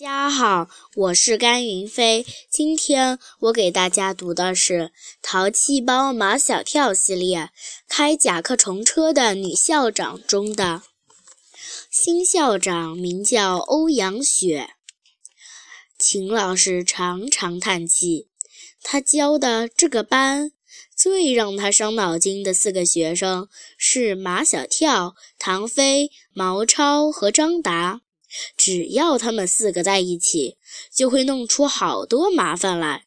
[0.00, 2.24] 家好，我是甘云飞。
[2.48, 4.74] 今天我给大家读的是
[5.20, 7.50] 《淘气包马小跳》系列，
[7.86, 10.84] 开甲壳虫车的女校长中的
[11.90, 14.70] 新校长名叫欧阳雪。
[15.98, 18.28] 秦老师常常叹气，
[18.82, 20.52] 他教的这个班
[20.96, 28.00] 最让他伤脑筋的四个学生是马小跳、唐飞、毛超和张达。
[28.56, 30.56] 只要他们四个在一起，
[30.94, 33.06] 就会弄出好多麻烦来。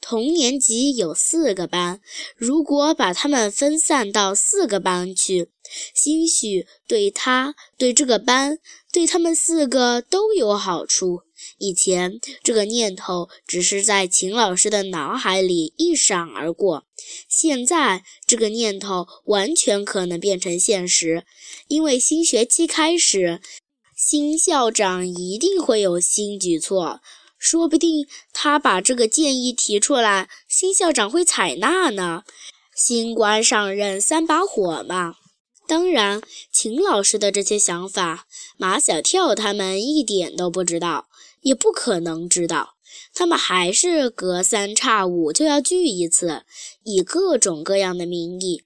[0.00, 2.00] 同年级有四个班，
[2.36, 5.50] 如果把他们分散到四个班去，
[5.94, 8.58] 兴许对他、对这个班、
[8.92, 11.20] 对他们四个都有好处。
[11.58, 16.84] 以前这个念头只是在秦老师的脑海里一闪而过，
[17.28, 21.24] 现在这个念头完全可能变成现实，
[21.68, 23.40] 因为新学期开始。
[24.00, 27.00] 新校长一定会有新举措，
[27.36, 32.22] 说不定他把这个建议提出来，新校长会采纳呢。
[32.76, 35.16] 新官上任三把火嘛。
[35.66, 41.08] 当然，秦老师的这些想法，马小跳他们一点都不知道，
[41.40, 42.76] 也不可能知道。
[43.12, 46.44] 他们还是隔三差五就要聚一次，
[46.84, 48.62] 以各种各样的名义。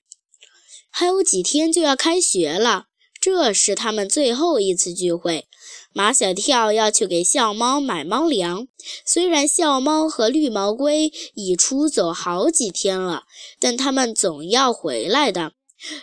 [0.91, 2.89] 还有几天就要开学了。
[3.23, 5.47] 这是他们最后一次聚会。
[5.93, 8.67] 马小跳要去给笑猫买猫粮。
[9.07, 13.23] 虽然笑猫和绿毛龟已出走好几天了，
[13.61, 15.53] 但他们总要回来的。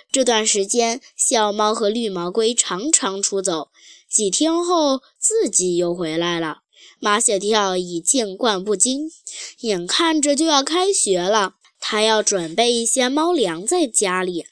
[0.09, 3.67] 这段时间，笑猫和绿毛龟常常出走，
[4.09, 6.59] 几天后自己又回来了。
[7.02, 9.11] 马小跳已见惯不惊，
[9.59, 14.45] 眼看着就要开学了，他要准备一些猫粮在家里。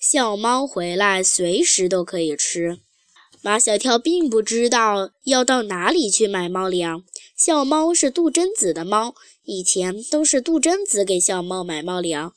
[0.00, 2.78] 笑猫回来，随时都可以吃。
[3.42, 7.04] 马小跳并不知道要到哪里去买猫粮。
[7.36, 12.34] 笑猫是杜真子的猫，以前都是杜真子给笑猫买猫粮。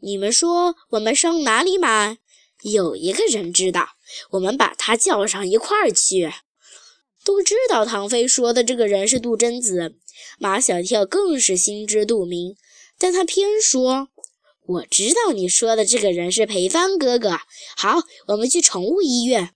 [0.00, 2.18] 你们说我们上哪里买？
[2.62, 3.90] 有一个人知道，
[4.30, 6.32] 我们把他叫上一块儿去。
[7.24, 9.96] 都知道唐飞说的这个人是杜真子，
[10.38, 12.56] 马小跳更是心知肚明，
[12.98, 14.08] 但他偏说。
[14.70, 17.40] 我知道你说的这个人是裴帆哥哥。
[17.76, 19.50] 好，我们去宠物医院。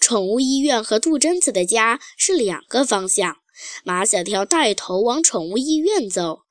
[0.00, 3.36] 宠物医院和杜真子的家是两个方向。
[3.84, 6.44] 马小跳带头往宠物医院走，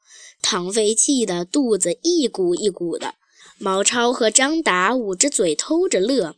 [0.43, 3.15] 唐飞气得肚子一鼓一鼓的。
[3.57, 6.35] 毛超和张达捂着嘴偷着乐。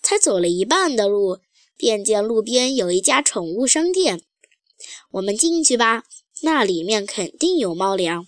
[0.00, 1.40] 才走了一半的路，
[1.76, 4.22] 便见路边有一家宠物商店。
[5.10, 6.04] 我们进去吧，
[6.42, 8.24] 那里面肯定有猫粮。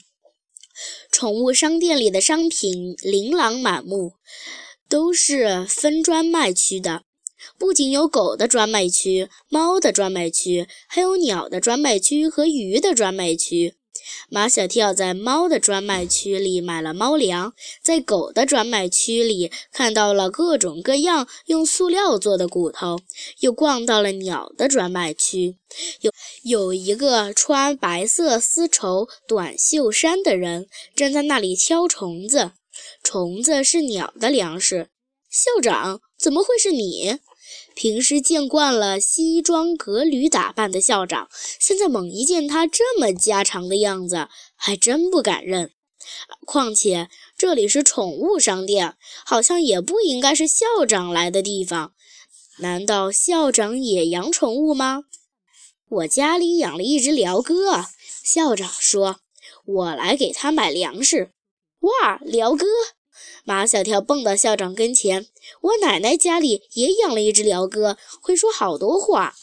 [1.18, 4.16] 宠物商店里的商品琳琅满目，
[4.86, 7.04] 都是分专卖区的。
[7.56, 13.76] 不仅有狗的专卖区、猫的专卖区，还有鸟的专卖区和鱼的专卖区。
[14.28, 17.52] 马小跳在猫的专卖区里买了猫粮，
[17.82, 22.98] 在狗的专卖区里看到了各种各样用塑料做的骨头，
[23.40, 25.56] 又逛到了鸟的专卖区，
[26.00, 26.12] 有
[26.42, 32.52] 有一个穿白色丝绸短袖衫的人正在那里敲虫子，
[33.02, 34.88] 虫子是鸟的粮食。
[35.30, 37.18] 校长，怎么会是你？
[37.74, 41.28] 平时见惯了西装革履打扮的校长，
[41.60, 45.72] 现在猛一见他这么家常的样子，还真不敢认。
[46.46, 48.94] 况且这里是宠物商店，
[49.24, 51.92] 好像也不应该是校长来的地方。
[52.58, 55.04] 难道校长也养宠物吗？
[55.88, 57.84] 我家里养了一只鹩哥，
[58.24, 59.20] 校长说
[59.66, 61.30] ：“我来给他买粮食。”
[61.80, 62.64] 哇，鹩哥！
[63.44, 65.26] 马小跳蹦到校长跟前
[65.62, 69.34] ：“我奶奶家里也养了一只鹩哥，会说好多话。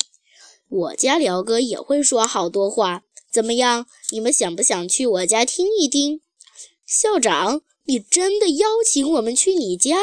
[0.70, 3.04] 我家鹩哥也会说好多话。
[3.32, 3.88] 怎么样？
[4.12, 6.22] 你们想不想去我家听一听？”
[6.86, 9.98] 校长，你真的邀请我们去你家？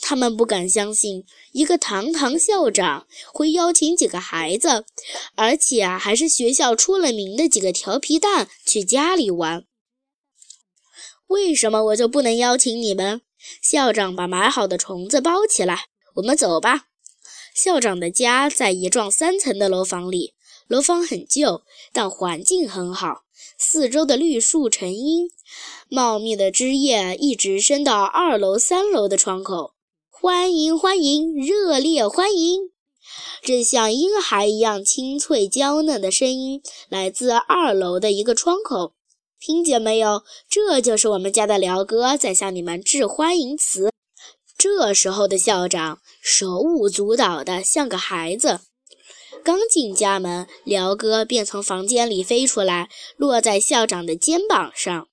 [0.00, 4.86] 他们不敢相信，一个堂堂校长会邀请几个孩子，
[5.36, 9.64] 而且啊还是学校出了名的几个调皮蛋去家里玩。
[11.26, 13.20] 为什么我就不能邀请你们？
[13.62, 16.86] 校长把买好的虫子包起来，我们走吧。
[17.54, 20.34] 校长的家在一幢三层的楼房里，
[20.68, 23.22] 楼房很旧，但环境很好，
[23.58, 25.28] 四周的绿树成荫，
[25.88, 29.74] 茂密的枝叶一直伸到二楼、三楼的窗口。
[30.08, 32.70] 欢迎，欢迎，热烈欢迎！
[33.42, 38.92] 正像婴孩一样清脆娇嫩的声音来自二楼的一个窗口。
[39.40, 40.22] 听见没有？
[40.50, 43.90] 这就是我们家的辽哥在向你们致欢迎词。
[44.58, 48.60] 这时候的校长手舞足蹈的像个孩子。
[49.42, 55.08] 刚进家门，辽哥便从房间里飞出来，落在校长的肩膀上。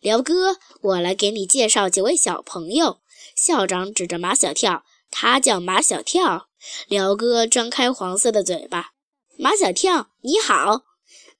[0.00, 2.98] 辽哥，我来给你介绍几位小朋友。
[3.34, 6.48] 校长指着马小跳，他叫马小跳。
[6.88, 8.90] 辽哥张开黄色的嘴巴，
[9.38, 10.82] 马小跳，你好。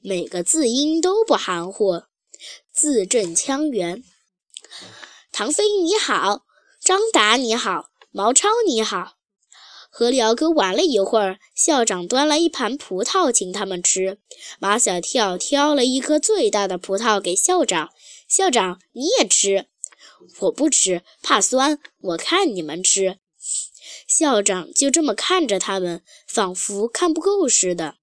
[0.01, 2.03] 每个字音都不含糊，
[2.73, 4.03] 字正腔圆。
[5.31, 6.47] 唐飞你好，
[6.81, 9.17] 张达你好，毛超你好。
[9.91, 14.19] 和辽哥玩了一会儿，校长端了一盘葡萄请他们吃。
[14.59, 17.91] 马小跳挑了一颗最大的葡萄给校长，
[18.27, 19.67] 校长你也吃。
[20.41, 21.79] 我不吃，怕酸。
[22.01, 23.19] 我看你们吃。
[24.09, 27.97] 校长就这么看着他们，仿佛看不够似的。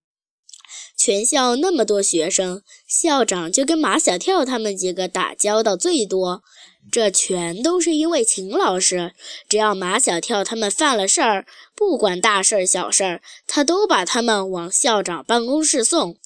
[0.98, 6.44] 全校那么多学生，校长就跟马小跳他们几个打交道最多。
[6.92, 9.14] 这全都是因为秦老师。
[9.48, 11.46] 只要马小跳他们犯了事儿，
[11.76, 16.18] 不管大事儿小事儿，他都把他们往校长办公室送。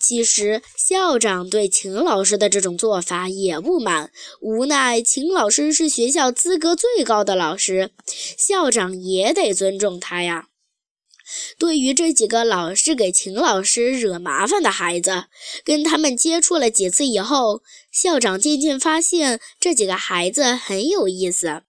[0.00, 7.90] 其实校长对秦老师的这种做法也不满，无奈秦老师是学校资格最高的老师，
[8.38, 10.46] 校长也得尊重他呀。
[11.58, 15.24] 对于这几个老是给秦老师惹麻烦的孩子，
[15.64, 21.62] 跟他们接触了几次以后，校长渐渐发现这几个孩子很有意思。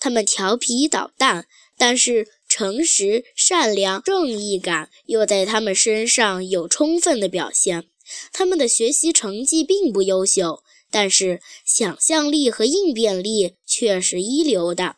[0.00, 1.46] 他们调皮捣蛋，
[1.76, 7.84] 但是诚实、善良、正义感又在他们身上有充分的表现。
[8.32, 14.96] 他们的学习成绩并不优秀，但是想象力和应变力却是一流的。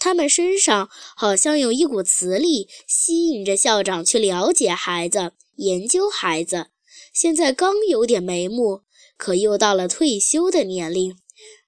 [0.00, 6.68] 他们身上好像有一股磁力，吸引着校长去了解孩子、研究孩子。
[7.12, 8.80] 现在刚有点眉目，
[9.18, 11.18] 可又到了退休的年龄。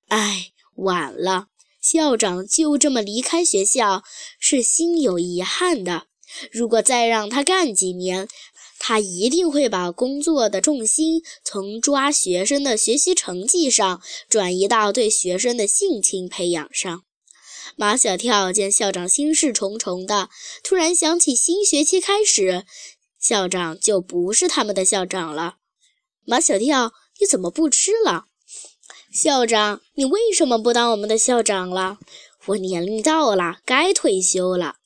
[0.09, 1.49] 唉，晚了，
[1.81, 4.03] 校长就这么离开学校，
[4.39, 6.07] 是心有遗憾的。
[6.51, 8.27] 如果再让他干几年，
[8.79, 17.05] 他一定会把工作的重心从抓学生的学习成绩上，转移到对学生的性情培养上。
[17.77, 20.29] 马小跳见校长心事重重的，
[20.63, 22.65] 突然想起新学期开始，
[23.19, 25.57] 校长就不是他们的校长了。
[26.25, 28.27] 马小跳，你怎么不吃了？
[29.13, 31.99] 校长，你为什么不当我们的校长了？
[32.47, 34.77] 我年龄到了，该退休了。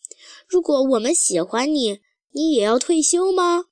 [0.47, 2.01] 如果我们喜欢你，
[2.33, 3.67] 你也要退休吗？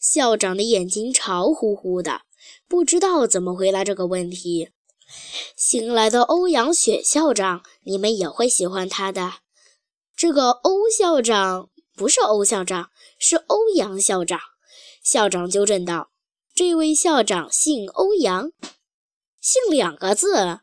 [0.00, 2.22] 校长的眼睛潮乎乎的，
[2.68, 4.70] 不知道怎么回答这个问题。
[5.56, 9.34] 新来的欧阳雪校长，你们也会喜欢他的。
[10.16, 14.38] 这个欧校长不是欧校长，是欧阳校长。
[15.02, 16.10] 校长纠正道
[16.54, 18.52] ：“这位校长姓欧阳，
[19.40, 20.60] 姓两个字，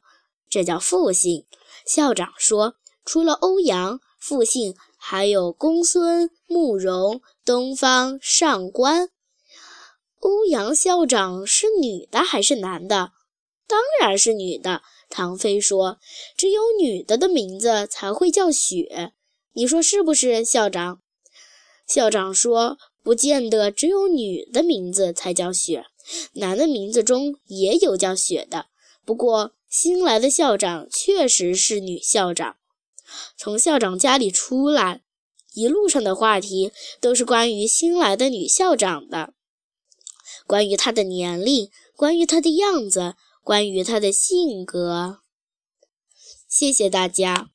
[0.49, 1.45] 这叫复姓。”
[1.85, 9.09] 校长说：“除了欧阳，复姓还有公孙、慕容、东方、上官。”
[10.21, 13.13] 欧阳校长是女的还是男的？
[13.67, 15.99] 当然是女的，唐飞说
[16.37, 19.11] ：“只有女的的名字才会叫雪，
[19.53, 21.01] 你说是不是，校长？”
[21.85, 25.85] 校长说：“不见得只有女的名字才叫雪，
[26.33, 28.67] 男的名字中也有叫雪的。
[29.05, 32.55] 不过新来的校长确实是女校长。”
[33.37, 35.01] 从校长家里出来，
[35.53, 39.33] 一路上的话题都是关于新来的女校长的，
[40.45, 43.15] 关于她的年龄，关于她的样子。
[43.47, 45.21] 关于他的性格，
[46.49, 47.49] 谢谢大家。